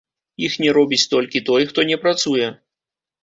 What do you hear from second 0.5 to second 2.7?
не робіць толькі той, хто не працуе.